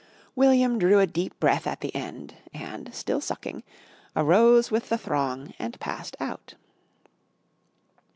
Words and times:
William 0.35 0.79
drew 0.79 0.97
a 0.99 1.05
deep 1.05 1.39
breath 1.39 1.67
at 1.67 1.81
the 1.81 1.93
end, 1.93 2.33
and 2.55 2.91
still 2.91 3.21
sucking, 3.21 3.61
arose 4.15 4.71
with 4.71 4.89
the 4.89 4.97
throng 4.97 5.53
and 5.59 5.79
passed 5.79 6.15
out. 6.19 6.55